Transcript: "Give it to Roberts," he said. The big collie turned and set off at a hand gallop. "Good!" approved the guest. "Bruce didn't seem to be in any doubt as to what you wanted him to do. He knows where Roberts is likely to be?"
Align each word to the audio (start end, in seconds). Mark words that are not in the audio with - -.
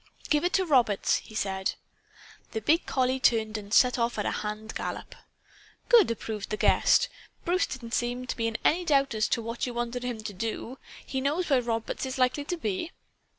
"Give 0.31 0.43
it 0.43 0.53
to 0.53 0.65
Roberts," 0.65 1.17
he 1.17 1.35
said. 1.35 1.73
The 2.53 2.59
big 2.61 2.87
collie 2.87 3.19
turned 3.19 3.55
and 3.55 3.71
set 3.71 3.99
off 3.99 4.17
at 4.17 4.25
a 4.25 4.31
hand 4.31 4.73
gallop. 4.73 5.13
"Good!" 5.89 6.09
approved 6.09 6.49
the 6.49 6.57
guest. 6.57 7.07
"Bruce 7.45 7.67
didn't 7.67 7.93
seem 7.93 8.25
to 8.25 8.35
be 8.35 8.47
in 8.47 8.57
any 8.65 8.83
doubt 8.83 9.13
as 9.13 9.27
to 9.27 9.43
what 9.43 9.67
you 9.67 9.75
wanted 9.75 10.01
him 10.01 10.23
to 10.23 10.33
do. 10.33 10.79
He 11.05 11.21
knows 11.21 11.51
where 11.51 11.61
Roberts 11.61 12.07
is 12.07 12.17
likely 12.17 12.45
to 12.45 12.57
be?" 12.57 12.91